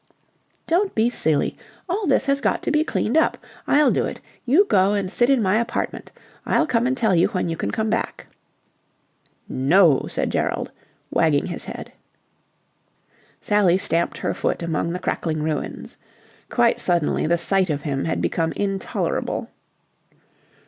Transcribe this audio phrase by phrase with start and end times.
[0.65, 1.55] "Don't be silly.
[1.87, 3.37] All this has got to be cleaned up.
[3.67, 4.19] I'll do it.
[4.47, 6.11] You go and sit in my apartment.
[6.43, 8.25] I'll come and tell you when you can come back."
[9.47, 10.71] "No!" said Gerald,
[11.11, 11.93] wagging his head.
[13.41, 15.97] Sally stamped her foot among the crackling ruins.
[16.49, 19.49] Quite suddenly the sight of him had become intolerable.